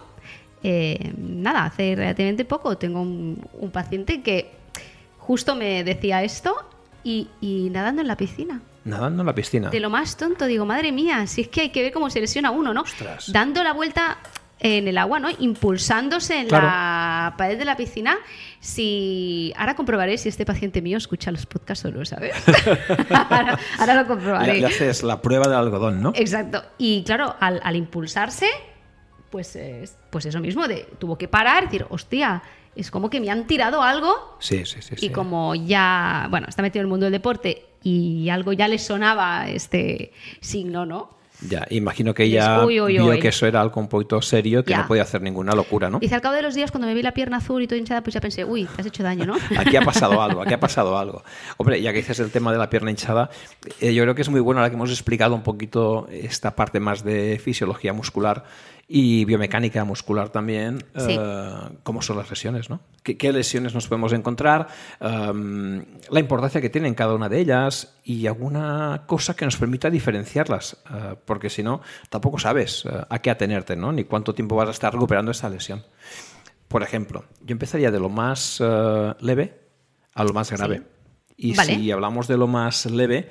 [0.64, 4.52] eh, nada, hace relativamente poco tengo un, un paciente que
[5.18, 6.56] justo me decía esto
[7.04, 8.62] y, y nadando en la piscina.
[8.90, 9.70] Nadando en la piscina.
[9.70, 12.20] De lo más tonto, digo, madre mía, si es que hay que ver cómo se
[12.20, 12.82] lesiona uno, ¿no?
[12.82, 13.32] Ostras.
[13.32, 14.18] Dando la vuelta
[14.62, 15.30] en el agua, ¿no?
[15.40, 16.66] Impulsándose en Claro.
[16.68, 18.18] la pared de la piscina.
[18.60, 22.34] Si ahora comprobaré si este paciente mío escucha los podcasts o no, ¿sabes?
[23.10, 24.60] ahora, ahora lo Le, comprobaré.
[24.60, 26.12] le haces la prueba del algodón, ¿no?
[26.16, 26.62] Exacto.
[26.78, 28.48] Y claro, al, al impulsarse,
[29.30, 32.44] pues, es- pues eso mismo, de, tuvo que parar y decir, hostia,
[32.76, 34.96] es como que me han tirado algo Sí, sí, sí.
[34.98, 35.10] y sí.
[35.10, 39.50] como ya, bueno, está metido en el mundo del deporte y algo ya le sonaba
[39.50, 40.12] este
[40.42, 41.18] signo, ¿no?
[41.48, 43.20] Ya, imagino que ella uy, uy, vio uy.
[43.20, 44.80] que eso era algo un poquito serio, que Ya.
[44.80, 46.00] no podía hacer ninguna locura, ¿no?
[46.00, 48.02] Dice, al cabo de los días, cuando me vi la pierna azul y todo hinchada,
[48.02, 49.36] pues ya pensé, uy, te has hecho daño, ¿no?
[49.58, 51.24] Aquí ha pasado algo, aquí ha pasado algo.
[51.56, 53.30] Hombre, ya que dices el tema de la pierna hinchada,
[53.80, 56.82] eh, yo creo que es muy bueno ahora que hemos explicado un poquito esta parte
[56.82, 58.44] más de fisiología muscular
[58.92, 61.16] y biomecánica muscular también, Sí.
[61.84, 62.82] cómo son las lesiones, ¿no?
[63.04, 64.68] ¿Qué, qué lesiones nos podemos encontrar?
[65.00, 69.92] Em, la importancia que tienen cada una de ellas y alguna cosa que nos permita
[69.92, 73.92] diferenciarlas, eh, porque si no, tampoco sabes eh, a qué atenerte, ¿no?
[73.92, 75.84] Ni cuánto tiempo vas a estar recuperando esa lesión.
[76.68, 78.60] Por ejemplo, yo empezaría de lo más
[79.22, 79.60] leve
[80.16, 80.82] a lo más grave.
[81.38, 81.76] Y Vale.
[81.76, 83.30] si hablamos de lo más leve,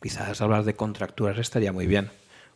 [0.00, 2.10] quizás hablar de contracturas estaría muy bien.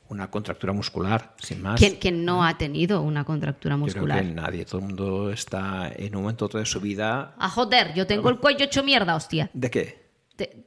[0.09, 1.81] Una contractura muscular, sin más.
[1.81, 4.19] ¿Quién, quién no ha tenido una contractura Yo muscular?
[4.21, 7.35] creo que nadie, todo el mundo está en un momento otro de su vida.
[7.39, 9.51] Ah, joder, yo tengo el cuello hecho mierda, hostia.
[9.53, 10.07] ¿De qué?
[10.37, 10.65] De-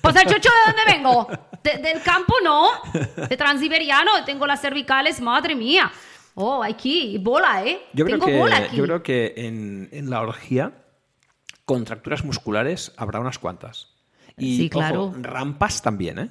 [0.00, 1.26] Pues el chocho de dónde vengo?
[1.64, 2.68] De- del campo no,
[3.28, 5.90] de transiberiano, tengo las cervicales, madre mía.
[6.34, 7.80] Oh, aquí, bola, ¿eh?
[7.92, 8.76] Yo creo, tengo que, bola aquí.
[8.76, 10.72] yo creo que en, en la orgía,
[11.64, 13.88] contracturas musculares habrá unas cuantas.
[14.38, 15.04] Y Sí, claro.
[15.06, 16.30] ojo, rampas también, ¿eh?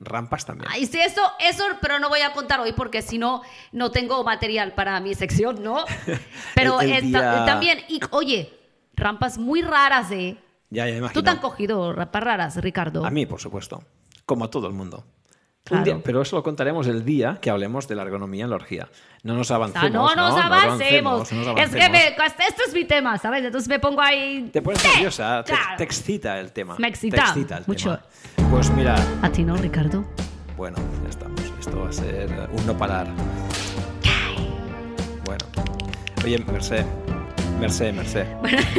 [0.00, 0.70] Rampas también.
[0.72, 4.24] Ay, sí, eso, eso, pero no voy a contar hoy porque si no, no tengo
[4.24, 5.84] material para mi sección, ¿no?
[6.54, 8.50] Pero El- el eh, ta- día- también, y, oye,
[8.94, 10.36] rampas muy raras, ¿eh?
[10.70, 11.22] Ya, ya me ¿Tú imagino.
[11.24, 13.04] te han cogido rampas raras, Ricardo?
[13.04, 13.82] A mí, por supuesto.
[14.24, 14.98] Como a todo el mundo.
[15.04, 15.84] Un Claro.
[15.84, 18.88] día- pero eso lo contaremos el día que hablemos de la ergonomía en la orgía.
[19.22, 19.90] No nos Ah, avancemos.
[19.92, 21.30] no nos no avancemos.
[21.32, 21.90] no nos es que avancemos.
[21.90, 23.44] me, este es mi tema, ¿sabes?
[23.44, 24.48] Entonces me pongo ahí.
[24.50, 25.76] Te pones nerviosa, te, Claro.
[25.76, 26.76] te excita el tema.
[26.78, 27.90] Me excita Te excita el mucho.
[27.98, 28.39] tema.
[28.50, 30.04] Pues mira, ¿A ti no, Ricardo?
[30.56, 31.40] bueno, ya estamos.
[31.58, 33.06] Esto va a ser eh, un no parar.
[35.24, 35.44] Bueno.
[36.24, 36.84] Oye, Merced.
[37.60, 38.26] Merced, Merced.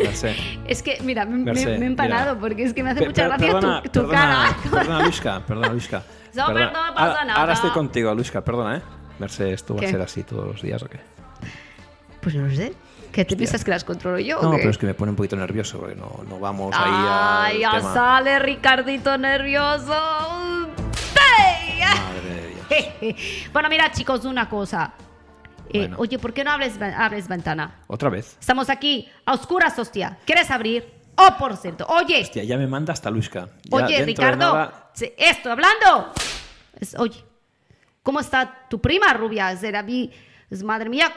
[0.03, 0.35] Merced.
[0.67, 2.39] Es que, mira, me, me- Merced, me he empanado mira.
[2.39, 4.57] porque es que me hace Pe- mucha gracia perdona, tu, tu perdona, cara.
[4.71, 6.03] Perdona, Luisca, perdona, Luisca.
[6.33, 6.71] No, Perdona.
[6.95, 8.81] pasa ahora, estoy contigo, Luisca, perdona, ¿eh?
[9.19, 9.87] Merced, ¿esto va ¿Qué?
[9.87, 10.99] a ser así todos los días o qué?
[12.21, 12.73] Pues no sé.
[13.11, 14.39] ¿Qué te piensas que las controlo yo?
[14.39, 14.57] o No, qué?
[14.59, 17.43] pero es que me pone un poquito nervioso porque no, no vamos ahí a.
[17.45, 19.93] Ay, ya sale Ricardito nervioso.
[21.89, 22.47] Madre de
[23.09, 23.49] Dios.
[23.53, 24.93] bueno, mira, chicos, una cosa.
[25.69, 25.95] Eh, Bueno.
[25.99, 27.79] Oye, ¿por qué no abres, abres ventana?
[27.87, 28.37] Otra vez.
[28.39, 30.17] Estamos aquí a oscuras, hostia.
[30.25, 30.85] ¿Quieres abrir?
[31.15, 31.85] Oh, por cierto.
[31.87, 33.49] Oye, Hostia, ya me manda hasta Luisca.
[33.63, 34.53] Ya oye, Ricardo.
[34.53, 36.11] nada- Estoy hablando.
[36.79, 37.23] Es- oye,
[38.03, 39.55] ¿cómo está tu prima rubia?
[39.57, 40.09] Será mi-
[40.51, 41.11] es- madre mía,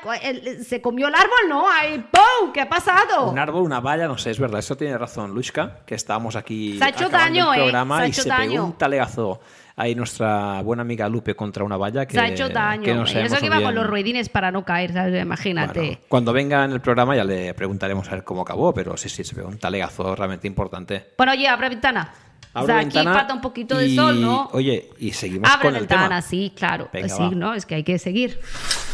[0.66, 1.64] se comió el árbol, ¿no?
[1.70, 2.52] ¡Ay, ¡pum!
[2.52, 3.30] ¿Qué ha pasado?
[3.30, 6.78] Un árbol, una valla, no sé, es verdad, eso tiene razón Luisca, que estábamos aquí
[6.78, 7.62] Se ha hecho daño, el ¿eh?
[7.64, 8.50] programa Se ha y se daño.
[8.52, 9.40] pegó un talegazo
[9.76, 12.84] ahí nuestra buena amiga Lupe contra una valla que, se ha hecho daño.
[12.84, 15.20] que no eso que iba bien- con los ruedines para no caer, ¿sabes?
[15.20, 15.80] Imagínate.
[15.80, 19.08] Bueno, cuando venga en el programa ya le preguntaremos a ver cómo acabó, pero sí,
[19.08, 21.12] sí, se pegó un talegazo realmente importante.
[21.18, 22.12] Bueno, oye, abre ventana.
[22.54, 24.48] O Abro sea, ventana aquí falta un poquito de y- sol, ¿no?
[24.52, 26.22] Oye, y seguimos Abre con el ventana, tema.
[26.22, 26.88] sí, claro.
[26.92, 27.30] Venga, sí, va.
[27.30, 27.54] ¿no?
[27.54, 28.38] Es que hay que seguir.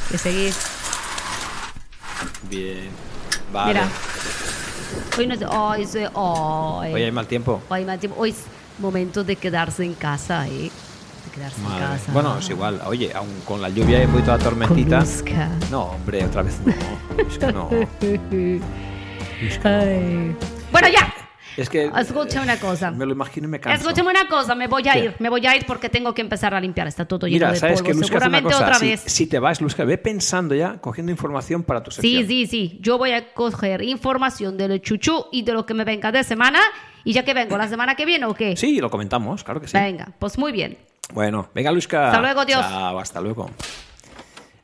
[0.06, 0.52] Hay que seguir.
[2.48, 2.88] Bien.
[3.52, 3.74] Vale.
[3.74, 3.88] Mira.
[5.18, 5.40] Hoy no es.
[5.50, 6.92] Ay, sí, ay.
[6.94, 7.62] Hoy hay mal tiempo.
[7.70, 8.18] Ay, mal tiempo.
[8.20, 8.44] Hoy es
[8.78, 10.70] momento de quedarse en casa, ¿eh?
[11.34, 11.84] Quedarse Madre.
[11.84, 12.12] en casa.
[12.12, 12.80] Bueno, es igual.
[12.86, 15.04] Oye, aún con la lluvia y un poquito la tormentita.
[15.70, 16.72] No, hombre, otra vez no.
[17.28, 17.68] Es que no.
[19.64, 20.36] Ay.
[20.72, 21.12] Bueno, ya.
[21.56, 21.90] Es que.
[21.98, 22.90] Escucha una cosa.
[22.90, 23.80] Me lo imagino y me canso.
[23.88, 24.98] Escúchame una cosa, me voy a ¿Qué?
[25.04, 26.86] ir, me voy a ir porque tengo que empezar a limpiar.
[26.86, 27.86] Está todo lleno Mira, de sabes polvo.
[27.92, 28.64] que Luzca hace una Seguramente cosa.
[28.64, 29.00] otra si, vez.
[29.06, 32.22] si te vas, Luzca, ve pensando ya, cogiendo información para tu sección.
[32.26, 32.78] Sí, sí, sí.
[32.80, 36.24] Yo voy a coger información de lo chuchu y de lo que me venga de
[36.24, 36.60] semana.
[37.04, 38.56] Y ya que vengo la semana que viene, ¿o qué?
[38.56, 39.76] Sí, lo comentamos, claro que sí.
[39.76, 40.76] Venga, pues muy bien.
[41.14, 42.06] Bueno, venga, Luzca.
[42.08, 42.60] Hasta luego, Dios.
[42.60, 43.50] Chao, hasta luego.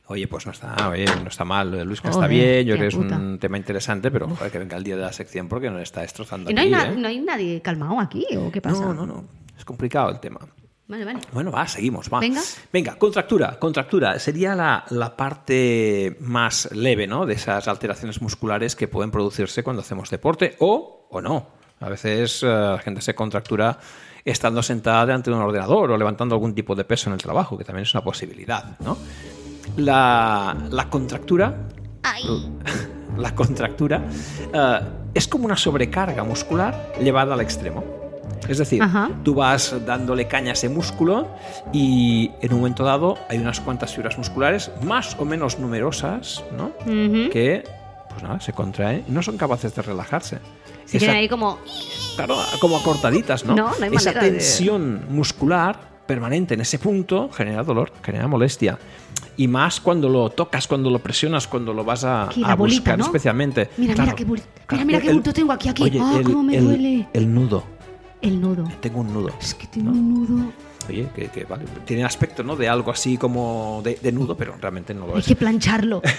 [0.09, 1.83] Oye, pues no está, oye, no está mal.
[1.85, 4.77] Luzca está Joder, bien, yo creo que es un tema interesante, pero joder, que venga
[4.77, 6.95] el día de la sección porque nos está destrozando ¿Y no hay, aquí, ¿eh?
[6.97, 8.81] no hay nadie calmado aquí o qué pasa?
[8.85, 9.25] no, no, no.
[9.57, 10.39] Es complicado el tema.
[10.87, 11.19] Vale, vale.
[11.33, 12.21] Bueno, va, seguimos, va.
[12.21, 12.41] Venga.
[12.71, 14.17] Venga, contractura, contractura.
[14.19, 17.25] Sería la, la parte más leve, ¿no?
[17.25, 21.47] De esas alteraciones musculares que pueden producirse cuando hacemos deporte o, o no.
[21.81, 23.77] A veces eh, la gente se contractura
[24.23, 27.57] estando sentada delante de un ordenador o levantando algún tipo de peso en el trabajo,
[27.57, 28.97] que también es una posibilidad, ¿no?
[29.75, 31.55] La, la contractura
[33.17, 34.01] la contractura
[34.53, 34.79] eh,
[35.13, 37.83] es como una sobrecarga muscular llevada al extremo.
[38.47, 39.09] Es decir, Ajá.
[39.23, 41.27] tú vas dándole caña a ese músculo
[41.73, 46.71] y en un momento dado hay unas cuantas fibras musculares más o menos numerosas, ¿no?
[46.85, 47.63] Que,
[48.09, 50.37] pues nada, se contraen y no son capaces de relajarse.
[50.85, 51.57] Se Esa- ahí como...
[52.15, 53.55] Claro, como acortaditas, ¿no?
[53.55, 58.77] No, no hay Esa de- tensión muscular permanente en ese punto genera dolor, genera molestia.
[59.37, 62.55] Y más cuando lo tocas, cuando lo presionas, cuando lo vas a, Aquí, a la
[62.55, 63.05] bolita, buscar ¿no?
[63.05, 63.69] especialmente.
[63.77, 65.83] Mira, Claro, mira qué bul- mira, mira qué el- bulto tengo aquí, aquí.
[65.83, 67.07] Oye, Ah, el, cómo me el- duele.
[67.13, 67.63] El nudo.
[68.21, 68.63] El nudo.
[68.81, 69.29] Tengo un nudo.
[69.39, 70.51] Es que tengo un nudo.
[70.89, 72.55] Oye, que, que vale, tiene aspecto, ¿no?
[72.55, 75.27] De algo así como de, de nudo, pero realmente no lo Hay es.
[75.27, 76.01] que plancharlo.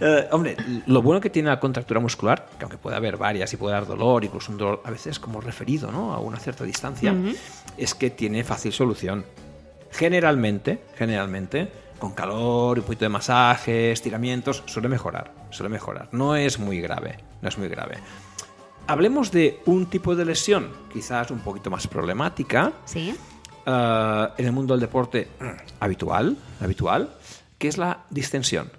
[0.00, 3.56] Eh, hombre, lo bueno que tiene la contractura muscular, que aunque puede haber varias y
[3.56, 6.12] puede dar dolor, incluso un dolor a veces como referido ¿no?
[6.12, 7.14] a una cierta distancia,
[7.76, 9.24] es que tiene fácil solución.
[9.96, 16.08] Generalmente, generalmente, con calor, un poquito de masaje, estiramientos, suele mejorar, suele mejorar.
[16.12, 17.96] No es muy grave, no es muy grave.
[18.88, 23.16] Hablemos de un tipo de lesión, quizás un poquito más problemática, ¿Sí?
[23.64, 25.28] eh, en el mundo del deporte
[25.80, 27.14] habitual, habitual,
[27.58, 28.70] que es la distensión.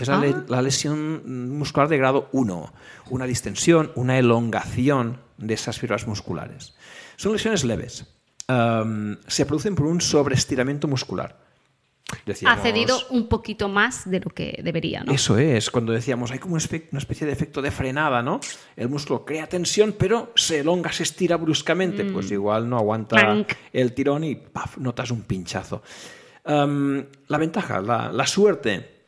[0.00, 0.44] Es la, Ah.
[0.48, 2.72] la lesión muscular de grado 1,
[3.10, 6.74] una distensión, una elongación de esas fibras musculares.
[7.16, 8.06] Son lesiones leves.
[8.48, 11.44] Um, se producen por un sobreestiramiento muscular.
[12.46, 15.10] Ha cedido un poquito más de lo que debería, ¿no?
[15.12, 18.38] Eso es, cuando decíamos, hay como una espe- una especie de efecto de frenada, ¿no?
[18.76, 23.92] El músculo crea tensión, pero se elonga, se estira bruscamente, pues igual no aguanta el
[23.92, 24.78] tirón y ¡paf!
[24.78, 25.82] notas un pinchazo.
[26.44, 29.06] Um, la ventaja, la, la suerte,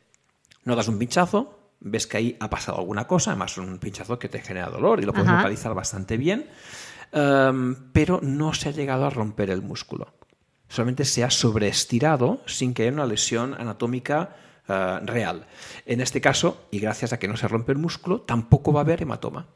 [0.65, 4.41] notas un pinchazo, ves que ahí ha pasado alguna cosa, además un pinchazo que te
[4.41, 5.37] genera dolor y lo puedes Ajá.
[5.37, 6.49] localizar bastante bien,
[7.13, 10.13] um, pero no se ha llegado a romper el músculo.
[10.67, 14.35] Solamente se ha sobreestirado sin que haya una lesión anatómica
[14.67, 15.47] eh, real.
[15.87, 18.83] En este caso, y gracias a que no se rompe el músculo, tampoco va a
[18.83, 19.47] haber hematoma.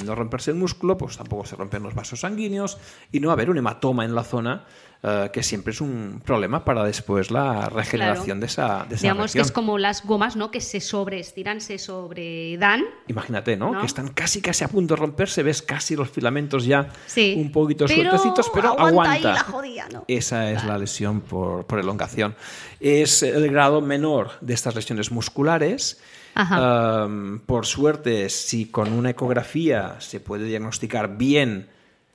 [0.00, 2.78] Al no romperse el músculo, pues tampoco se rompen los vasos sanguíneos
[3.12, 4.64] y no va a haber un hematoma en la zona,
[5.02, 9.32] eh, que siempre es un problema para después la regeneración de esa, de esa Digamos
[9.32, 10.50] que es como las gomas, ¿no?
[10.50, 12.82] Que se sobreestiran, se sobredan.
[13.06, 13.72] Imagínate, ¿no?
[13.72, 13.80] ¿No?
[13.80, 17.34] Que están casi casi a punto de romperse, ves casi los filamentos ya Sí.
[17.36, 19.12] un poquito Pero sueltecitos, pero aguanta aguanta.
[19.12, 20.04] ahí la jodida, ¿no?
[20.08, 22.34] Esa es la lesión por, por elongación.
[22.80, 26.00] Es el grado menor de estas lesiones musculares.
[26.36, 31.68] Um, por suerte, si con una ecografía se puede diagnosticar bien,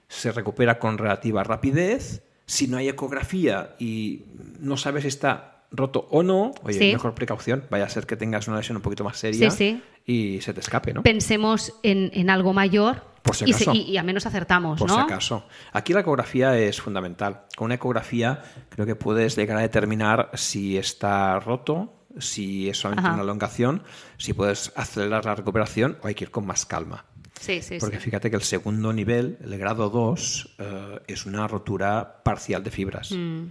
[0.07, 2.23] se recupera con relativa rapidez.
[2.45, 4.23] Si no hay ecografía y
[4.59, 6.91] no sabes si está roto o no, oye, Sí.
[6.93, 7.63] mejor precaución.
[7.69, 10.59] Vaya a ser que tengas una lesión un poquito más seria Sí, y se te
[10.59, 11.01] escape, ¿no?
[11.03, 13.77] Pensemos en, en algo mayor Por si y, se- acaso.
[13.77, 14.95] y- y al menos acertamos, Por ¿no?
[14.95, 15.45] si acaso.
[15.71, 17.41] Aquí la ecografía es fundamental.
[17.55, 23.07] Con una ecografía creo que puedes llegar a determinar si está roto, si es solamente
[23.07, 23.15] Ajá.
[23.15, 23.83] una elongación,
[24.17, 27.05] si puedes acelerar la recuperación o hay que ir con más calma.
[27.39, 28.03] Sí, sí, Porque sí.
[28.03, 33.11] fíjate que el segundo nivel, el grado 2, eh, es una rotura parcial de fibras.
[33.11, 33.47] Mm.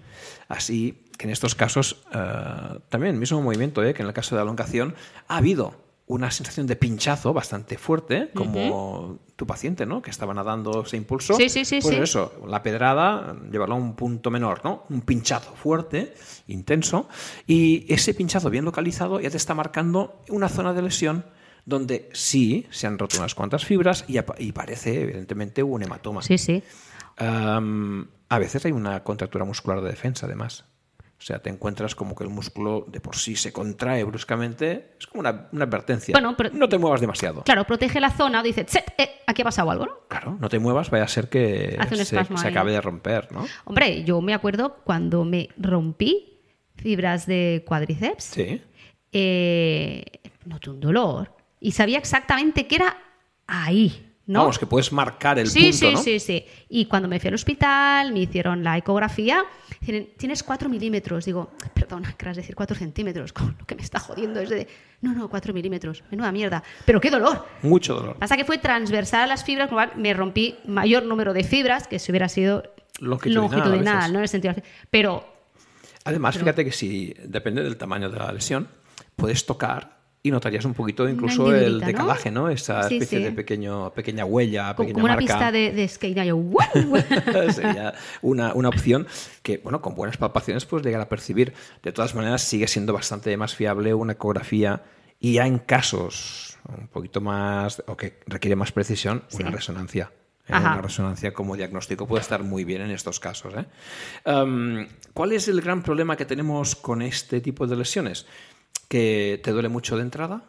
[0.48, 4.34] Así que en estos casos, eh, también el mismo movimiento, eh, que en el caso
[4.34, 4.94] de la elongación,
[5.28, 10.02] ha habido una sensación de pinchazo bastante fuerte, como tu paciente, ¿no?
[10.02, 11.34] Que estaba nadando, se impulsó.
[11.34, 12.00] Sí, sí, sí, Pues sí.
[12.02, 14.84] eso, la pedrada, llevarlo a un punto menor, ¿no?
[14.90, 16.14] Un pinchazo fuerte,
[16.48, 17.08] intenso,
[17.46, 21.24] y ese pinchazo bien localizado ya te está marcando una zona de lesión
[21.64, 26.20] donde sí se han roto unas cuantas fibras y, parece, evidentemente, un hematoma.
[26.22, 26.62] Sí, sí.
[27.16, 30.64] A veces hay una contractura muscular de defensa, además.
[31.22, 34.94] O sea, te encuentras como que el músculo de por sí se contrae bruscamente.
[34.98, 36.12] Es como una, una advertencia.
[36.12, 37.44] Bueno, pero- no te muevas demasiado.
[37.44, 39.98] Claro, protege la zona, dice, "Tset, eh, aquí ha pasado algo, ¿no?
[40.08, 43.46] Claro, no te muevas, vaya a ser que se, acabe de romper, ¿no?
[43.64, 46.40] Hombre, yo me acuerdo cuando me rompí
[46.74, 48.60] fibras de cuádriceps, Sí.
[49.12, 50.04] eh,
[50.44, 52.96] noté un dolor y sabía exactamente que era
[53.46, 54.40] ahí, ¿no?
[54.40, 56.02] Vamos, que puedes marcar el sí, punto, sí, ¿no?
[56.02, 56.44] sí, sí.
[56.68, 59.44] Y cuando me fui al hospital, me hicieron la ecografía,
[60.16, 61.24] tienes 4 milímetros.
[61.24, 64.68] Digo, perdona, querrás decir 4 centímetros, con lo que me está jodiendo es de,
[65.00, 66.62] no, no, 4 milímetros, menuda mierda.
[66.84, 67.46] Pero qué dolor.
[67.62, 68.16] Mucho dolor.
[68.16, 71.44] Pasa que fue transversal a las fibras, con lo cual me rompí mayor número de
[71.44, 72.62] fibras que si hubiera sido
[73.00, 74.12] Longitudinal, longitudinal.
[74.12, 74.18] ¿no?
[74.18, 74.54] En el sentido,
[74.90, 75.32] pero
[76.04, 78.68] Además, Pero- fíjate que si depende del tamaño de la lesión,
[79.16, 81.86] puedes tocar y notarías un poquito incluso el ¿no?
[81.86, 82.48] decalaje, ¿no?
[82.48, 83.24] Esa Sí, especie sí.
[83.24, 86.16] de pequeño, pequeña huella, pequeña como una pista de, de skate.
[86.18, 86.24] ¿no?
[86.24, 86.68] Yo, ¡guau!
[87.52, 89.08] Sería una, una opción
[89.42, 91.54] que, bueno, con buenas palpaciones puedes llegar a percibir.
[91.82, 94.82] De todas maneras, sigue siendo bastante más fiable una ecografía
[95.18, 100.12] y ya en casos un poquito más, o que requiere más precisión, una resonancia.
[100.46, 100.52] ¿eh?
[100.52, 103.54] Una resonancia como diagnóstico puede estar muy bien en estos casos.
[103.56, 103.66] ¿eh?
[104.30, 108.26] Um, ¿Cuál es el gran problema que tenemos con este tipo de lesiones?
[108.92, 110.42] Que te duele mucho de entrada,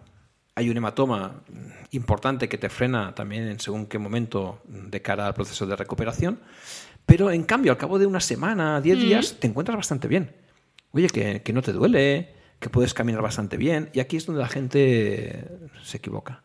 [0.54, 1.56] hay un hematoma mm,
[1.92, 5.78] importante que te frena también en según qué momento mm, de cara al proceso de
[5.78, 6.42] recuperación,
[7.06, 10.36] pero en cambio al cabo de una semana, 10 días, te encuentras bastante bien.
[10.92, 14.42] Oye, que, que no te duele, que puedes caminar bastante bien, y aquí es donde
[14.42, 15.48] la gente
[15.82, 16.43] se equivoca.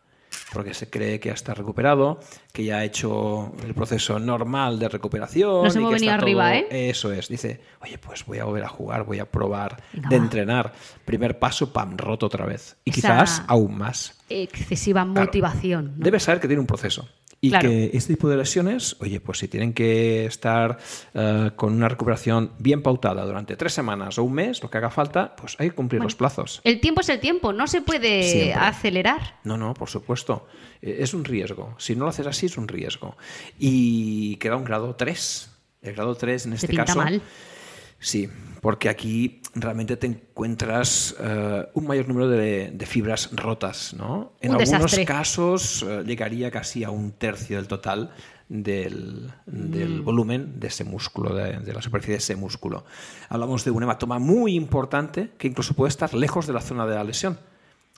[0.53, 2.19] Porque se cree que ya está recuperado,
[2.51, 5.63] que ya ha hecho el proceso normal de recuperación.
[5.63, 6.89] Nos y hemos venido arriba, todo- ¿eh?
[6.89, 7.27] Eso es.
[7.27, 10.73] Dice, oye, pues voy a volver a jugar, voy a probar de entrenar.
[11.05, 12.77] Primer paso, pam, roto otra vez.
[12.83, 14.18] Y quizás aún más.
[14.29, 15.25] Excesiva Claro.
[15.25, 15.93] motivación.
[15.97, 16.03] ¿no?
[16.05, 17.07] Debes saber que tiene un proceso.
[17.41, 17.69] Y Claro.
[17.69, 20.77] que este tipo de lesiones, oye, pues si tienen que estar
[21.13, 24.89] eh, con una recuperación bien pautada durante tres semanas o un mes, lo que haga
[24.89, 26.59] falta, pues hay que cumplir los plazos.
[26.65, 28.53] El tiempo es el tiempo, no se puede Siempre.
[28.55, 29.35] acelerar.
[29.45, 30.47] No, no, por supuesto.
[30.81, 31.75] Eh, Es un riesgo.
[31.77, 33.15] Si no lo haces así, es un riesgo.
[33.57, 35.49] Y queda un grado 3.
[35.81, 36.97] El grado 3 en este caso.
[36.97, 37.21] mal.
[37.99, 38.29] Sí,
[38.61, 44.33] porque aquí realmente te encuentras eh, un mayor número de, de fibras rotas, ¿no?
[44.41, 45.05] En Un algunos desastre.
[45.05, 48.11] casos eh, llegaría casi a un tercio del total
[48.47, 50.03] del, Mm.
[50.03, 52.83] volumen de ese músculo, de, de la superficie de ese músculo.
[53.29, 56.95] Hablamos de un hematoma muy importante que incluso puede estar lejos de la zona de
[56.95, 57.37] la lesión.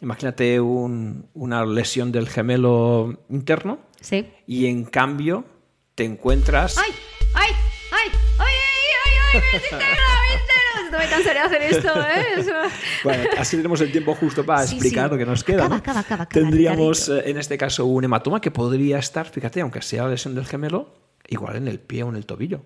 [0.01, 4.27] imagínate un- una lesión del gemelo interno Sí.
[4.47, 5.45] y en cambio
[5.95, 6.77] te encuentras...
[6.79, 6.91] ¡Ay!
[7.35, 7.51] ¡Ay!
[10.91, 12.43] No me cansaré de hacer esto, ¿eh?
[13.03, 15.11] Bueno, así tenemos el tiempo justo para Sí, explicar sí.
[15.11, 15.63] lo que nos queda.
[15.65, 19.81] Acaba, acaba, acaba, Tendríamos eh, en este caso un hematoma que podría estar, fíjate, aunque
[19.81, 20.93] sea lesión del gemelo,
[21.27, 22.63] igual en el pie o en el tobillo.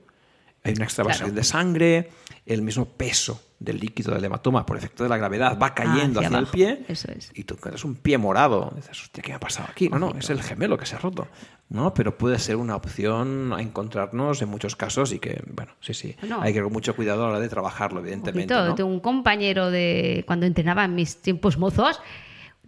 [0.65, 1.35] Hay una extravasación Claro.
[1.35, 2.09] de sangre,
[2.45, 6.37] el mismo peso del líquido del hematoma por efecto de la gravedad va cayendo Hacia
[6.37, 7.31] el pie eso es.
[7.33, 8.73] y tú encuentras un pie morado.
[8.75, 9.87] Dices, hostia, ¿qué me ha pasado aquí?
[9.89, 11.27] No, no, es el gemelo que se ha roto.
[11.69, 15.93] No, pero puede ser una opción a encontrarnos en muchos casos y que, bueno, sí,
[15.93, 16.41] sí, No.
[16.41, 18.53] hay que con mucho cuidado a la hora de trabajarlo, Un evidentemente.
[18.53, 18.69] poquito.
[18.69, 18.75] ¿no?
[18.75, 21.99] Tengo un compañero de cuando entrenaba en mis tiempos mozos,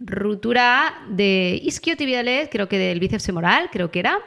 [0.00, 4.18] ruptura de isquiotibiales, creo que del bíceps femoral, creo que era,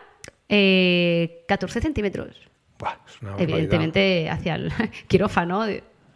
[0.49, 2.36] eh, 14 centímetros.
[2.81, 3.41] Buah, es una barbaridad.
[3.59, 4.73] Evidentemente hacia el
[5.07, 5.65] quirófano.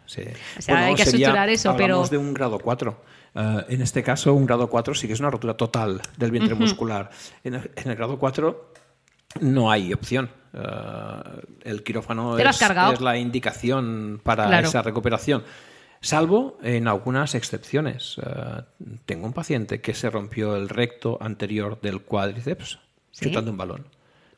[0.04, 0.22] Sí.
[0.58, 3.02] O sea, hay que suturar eso, hablamos pero- de un grado 4.
[3.34, 6.54] Eh, en este caso, un grado 4 sí que es una rotura total del vientre
[6.54, 7.10] muscular.
[7.44, 8.72] En el, en el grado 4
[9.42, 10.30] no hay opción.
[10.54, 10.60] Eh,
[11.64, 14.66] el quirófano es, la indicación para Claro.
[14.68, 15.44] esa recuperación.
[16.00, 18.16] Salvo en algunas excepciones.
[18.24, 18.62] Eh,
[19.06, 22.78] tengo un paciente que se rompió el recto anterior del cuádriceps
[23.10, 23.26] ¿Sí?
[23.26, 23.86] chutando un balón.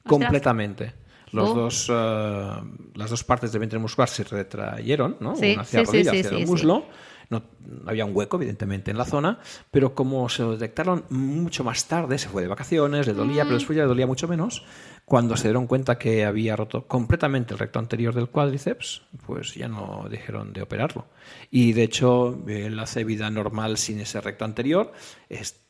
[0.06, 0.94] Completamente.
[1.32, 1.54] Los Oh.
[1.54, 2.50] dos, eh,
[2.94, 5.36] las dos partes del vientre muscular se retrayeron, ¿no?
[5.36, 6.86] Sí, Una hacia sí, la sí, rodilla, sí, hacia el muslo.
[7.30, 9.38] No, no había un hueco, evidentemente, en la zona,
[9.70, 13.48] pero como se lo detectaron mucho más tarde, se fue de vacaciones, le dolía, Mm.
[13.48, 14.64] pero después ya le dolía mucho menos.
[15.09, 19.66] Cuando se dieron cuenta que había roto completamente el recto anterior del cuádriceps, pues ya
[19.66, 21.07] no dijeron de operarlo.
[21.51, 24.92] Y de hecho, él hace vida normal sin ese recto anterior.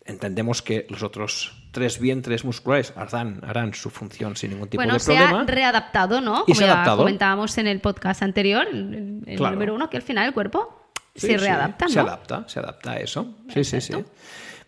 [0.05, 4.94] Entendemos que los otros tres vientres musculares harán, harán su función sin ningún tipo bueno,
[4.94, 5.42] de se problema.
[5.42, 6.40] ha readaptado, ¿no?
[6.46, 6.98] Y Como se ha ya adaptado.
[6.98, 9.55] comentábamos en el podcast anterior, el, el Claro.
[9.55, 11.90] número uno, que al final el cuerpo Sí, se sí, readapta, ¿no?
[11.90, 13.35] Se adapta, se adapta a eso.
[13.53, 13.92] Sí, sí, sí.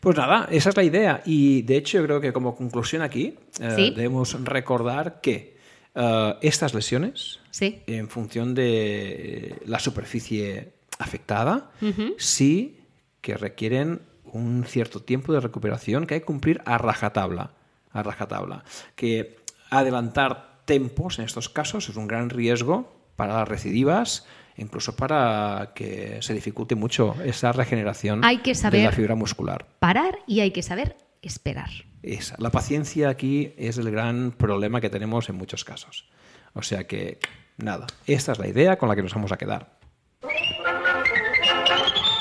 [0.01, 1.23] Pues nada, esa es la idea.
[1.27, 3.91] Y de hecho, yo creo que como conclusión aquí eh, Sí.
[3.95, 5.59] debemos recordar que
[5.95, 7.83] eh, estas lesiones, Sí.
[7.87, 11.71] en función de la superficie afectada,
[12.17, 12.79] sí
[13.21, 17.53] que requieren un cierto tiempo de recuperación que hay que cumplir a rajatabla.
[17.93, 18.65] A rajatabla.
[18.95, 19.37] Que
[19.71, 26.19] adelantar tempos en estos casos es un gran riesgo para las recidivas, incluso para que
[26.21, 29.67] se dificulte mucho esa regeneración Hay que de saber- la fibra muscular.
[29.79, 31.71] Parar y hay que saber esperar.
[32.03, 32.35] Esa.
[32.39, 36.09] La paciencia aquí es el gran problema que tenemos en muchos casos.
[36.55, 37.19] O sea que,
[37.59, 39.79] nada, esta es la idea con la que nos vamos a quedar.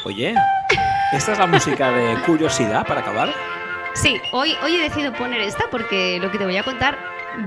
[0.05, 0.33] Oye,
[1.13, 3.29] ¿esta es la música de curiosidad para acabar?
[3.93, 6.97] Sí, hoy, hoy he decidido poner esta porque lo que te voy a contar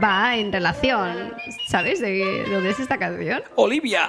[0.03, 1.35] va en relación,
[1.67, 2.01] ¿sabes?
[2.01, 3.43] De dónde es esta canción.
[3.57, 4.09] ¡Olivia!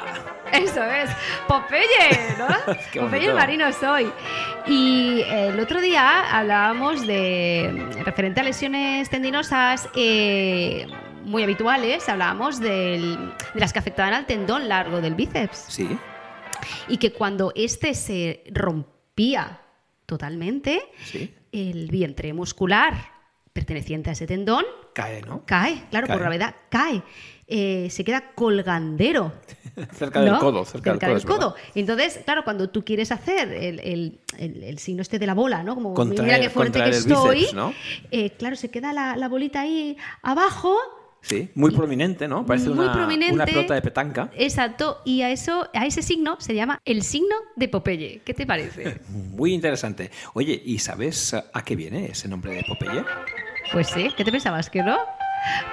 [0.51, 1.09] Eso es,
[1.47, 2.47] Popeye, ¿no?
[3.01, 4.11] Popeye el marino soy.
[4.67, 10.87] Y eh, el otro día hablábamos de, referente a lesiones tendinosas eh,
[11.23, 15.65] muy habituales, hablábamos del- de las que afectaban al tendón largo del bíceps.
[15.69, 15.97] Sí,
[16.87, 19.59] Y que cuando este se rompía
[20.05, 21.33] totalmente, sí.
[21.51, 23.12] el vientre muscular
[23.53, 25.43] perteneciente a ese tendón Cae, ¿no?
[25.45, 26.15] cae, claro, Cae.
[26.15, 27.01] por gravedad, cae.
[27.47, 29.31] Eh, se queda colgandero.
[29.93, 31.55] cerca del codo, cerca, del codo.
[31.75, 35.61] Entonces, claro, cuando tú quieres hacer el, el- el- el signo este de la bola,
[35.63, 35.75] ¿no?
[35.75, 37.35] Como Contraer- mira qué fuerte que estoy.
[37.39, 37.73] bíceps, ¿no?
[38.11, 40.75] eh, claro, se queda la, la bolita ahí abajo.
[41.23, 42.45] Sí, muy prominente, ¿no?
[42.45, 43.33] Parece muy una, prominente.
[43.33, 44.29] una pelota de petanca.
[44.35, 45.01] Exacto.
[45.05, 48.21] Y a eso, a ese signo se llama el signo de Popeye.
[48.25, 48.99] ¿Qué te parece?
[49.09, 50.11] Muy interesante.
[50.33, 53.05] Oye, ¿y sabes a qué viene ese nombre de Popeye?
[53.71, 54.97] Pues sí, ¿qué te pensabas que no?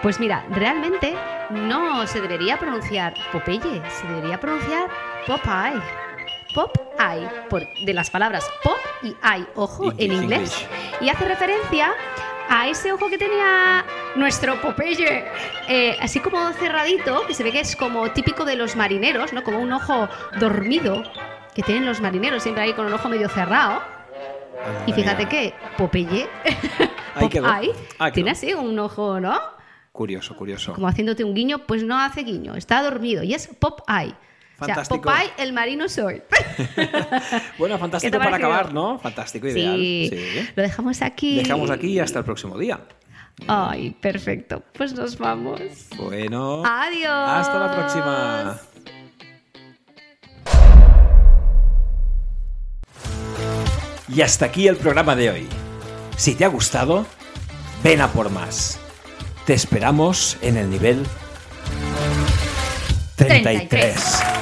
[0.03, 1.15] Pues mira, realmente
[1.51, 4.89] no se debería pronunciar Popeye, se debería pronunciar
[5.27, 5.83] Popeye.
[6.55, 10.67] Popeye, por, de las palabras pop y eye, ojo, en English, inglés.
[11.01, 11.93] Y hace referencia
[12.51, 13.85] a ese ojo que tenía
[14.17, 15.25] nuestro Popeye,
[15.69, 19.45] eh, así como cerradito, que se ve que es como típico de los marineros, ¿no?
[19.45, 20.09] Como un ojo
[20.41, 21.05] dormido
[21.55, 23.81] que tienen los marineros, siempre ahí con el ojo medio cerrado.
[24.85, 26.29] Y fíjate que Popeye,
[27.99, 29.39] Ah, tiene así un ojo, ¿no?
[29.93, 30.74] Curioso, curioso.
[30.74, 34.14] Como haciéndote un guiño, pues no hace guiño, está dormido y es Popeye.
[34.61, 35.03] O sea, Fantástico.
[35.03, 36.23] Popeye, el marino soy.
[37.59, 38.99] Bueno, ¿Qué fantástico para acabar, ¿no?
[38.99, 39.77] Fantástico, ideal.
[39.77, 40.49] Sí, Sí.
[40.55, 41.37] lo dejamos aquí.
[41.37, 42.81] Dejamos aquí y hasta el próximo día.
[43.49, 44.63] Ay, perfecto.
[44.75, 45.61] Pues nos vamos.
[45.97, 46.63] Bueno.
[46.65, 47.07] Adiós.
[47.11, 48.61] Hasta la próxima.
[54.09, 55.49] Y hasta aquí el programa de hoy.
[56.17, 57.07] Si te ha gustado,
[57.83, 58.79] ven a por más.
[59.47, 61.07] Te esperamos en el nivel
[63.17, 63.69] 33.
[63.69, 64.39] 33.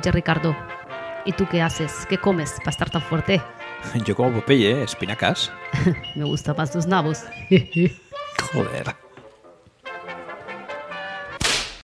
[0.00, 0.56] Oye, Ricardo,
[1.26, 2.06] ¿y tú qué haces?
[2.08, 3.42] ¿Qué comes para estar tan fuerte?
[4.06, 4.82] Yo como Popeye, ¿eh?
[4.84, 5.52] espinacas.
[6.14, 7.24] Me gustan más tus nabos.
[8.54, 8.96] Joder.